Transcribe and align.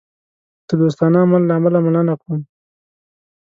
د 0.67 0.69
دوستانه 0.81 1.17
عمل 1.23 1.41
له 1.47 1.53
امله 1.59 1.79
مننه 1.85 2.13
کوم. 2.21 2.41